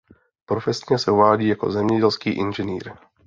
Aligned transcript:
Profesně 0.45 0.99
se 0.99 1.11
uvádí 1.11 1.47
jako 1.47 1.71
zemědělský 1.71 2.29
inženýr. 2.29 2.93